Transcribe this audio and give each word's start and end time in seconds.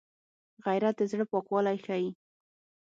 غیرت 0.65 0.95
د 0.97 1.01
زړه 1.11 1.25
پاکوالی 1.31 1.77
ښيي 1.85 2.09